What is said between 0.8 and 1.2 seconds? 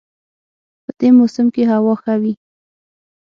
په دې